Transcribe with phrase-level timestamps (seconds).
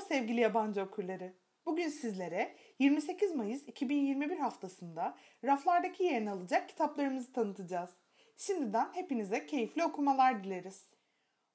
[0.00, 1.34] sevgili yabancı okurları.
[1.66, 7.90] Bugün sizlere 28 Mayıs 2021 haftasında raflardaki yerini alacak kitaplarımızı tanıtacağız.
[8.36, 10.86] Şimdiden hepinize keyifli okumalar dileriz.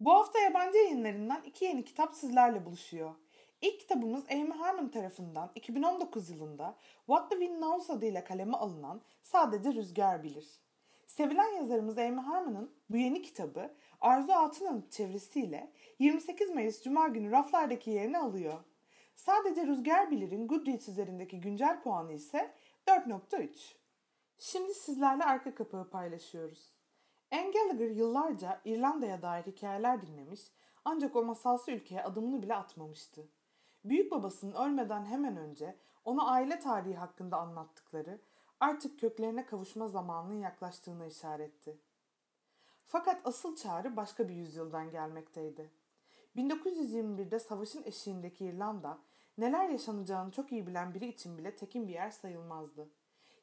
[0.00, 3.14] Bu hafta yabancı yayınlarından iki yeni kitap sizlerle buluşuyor.
[3.60, 9.74] İlk kitabımız Amy Harmon tarafından 2019 yılında What the Wind Knows adıyla kaleme alınan Sadece
[9.74, 10.62] Rüzgar Bilir.
[11.06, 17.90] Sevilen yazarımız Amy Harmon'ın bu yeni kitabı Arzu Altın'ın çevresiyle 28 Mayıs Cuma günü raflardaki
[17.90, 18.64] yerini alıyor.
[19.14, 22.54] Sadece Rüzgar Bilir'in Goodreads üzerindeki güncel puanı ise
[22.86, 23.74] 4.3.
[24.38, 26.72] Şimdi sizlerle arka kapağı paylaşıyoruz.
[27.32, 30.40] Anne Gallagher yıllarca İrlanda'ya dair hikayeler dinlemiş
[30.84, 33.28] ancak o masalsı ülkeye adımını bile atmamıştı.
[33.84, 38.20] Büyük babasının ölmeden hemen önce ona aile tarihi hakkında anlattıkları
[38.60, 41.78] artık köklerine kavuşma zamanının yaklaştığına işaretti.
[42.86, 45.70] Fakat asıl çağrı başka bir yüzyıldan gelmekteydi.
[46.36, 48.98] 1921'de savaşın eşiğindeki İrlanda,
[49.38, 52.90] neler yaşanacağını çok iyi bilen biri için bile tekin bir yer sayılmazdı.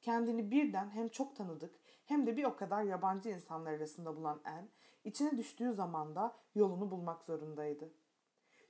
[0.00, 4.68] Kendini birden hem çok tanıdık hem de bir o kadar yabancı insanlar arasında bulan En,
[5.04, 7.90] içine düştüğü zaman da yolunu bulmak zorundaydı.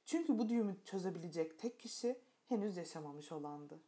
[0.05, 3.81] Çünkü bu düğümü çözebilecek tek kişi henüz yaşamamış olandı.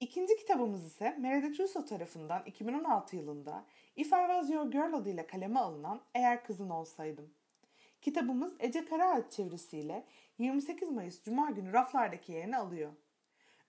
[0.00, 3.64] İkinci kitabımız ise Meredith Russo tarafından 2016 yılında
[3.96, 7.30] If I Was Your Girl adıyla kaleme alınan Eğer Kızın Olsaydım.
[8.00, 10.04] Kitabımız Ece Karaağaç çevirisiyle
[10.38, 12.92] 28 Mayıs Cuma günü raflardaki yerini alıyor.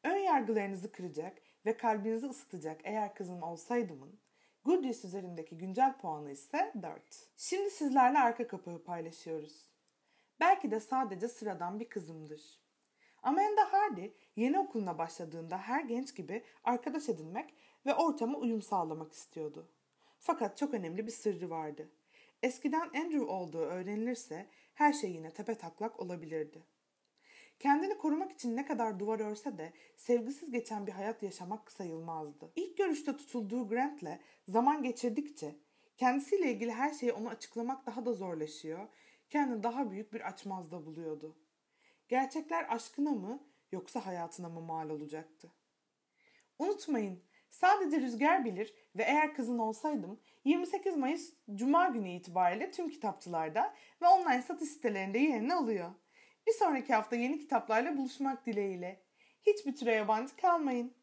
[0.04, 4.20] Ön yargılarınızı kıracak ve kalbinizi ısıtacak Eğer Kızın Olsaydım'ın
[4.66, 7.02] Goodreads üzerindeki güncel puanı ise 4.
[7.38, 9.66] Şimdi sizlerle arka kapağı paylaşıyoruz.
[10.40, 12.60] Belki de sadece sıradan bir kızımdır.
[13.24, 17.54] Amanda Hardy yeni okuluna başladığında her genç gibi arkadaş edinmek
[17.86, 19.70] ve ortama uyum sağlamak istiyordu.
[20.20, 21.90] Fakat çok önemli bir sırrı vardı.
[22.44, 26.64] Eskiden Andrew olduğu öğrenilirse her şey yine tepe taklak olabilirdi.
[27.60, 32.52] Kendini korumak için ne kadar duvar örse de sevgisiz geçen bir hayat yaşamak sayılmazdı.
[32.56, 35.56] İlk görüşte tutulduğu Grant'le zaman geçirdikçe
[35.98, 38.88] kendisiyle ilgili her şeyi ona açıklamak daha da zorlaşıyor,
[39.30, 41.36] kendini daha büyük bir açmazda buluyordu.
[42.10, 45.52] Gerçekler aşkına mı yoksa hayatına mı mal olacaktı?
[46.60, 53.74] Unutmayın, sadece Rüzgar bilir ve eğer kızın olsaydım 28 Mayıs Cuma günü itibariyle tüm kitapçılarda
[54.02, 55.92] ve online satış sitelerinde yerini alıyor.
[56.48, 59.02] Bir sonraki hafta yeni kitaplarla buluşmak dileğiyle.
[59.46, 60.94] Hiçbir türe yabancı kalmayın.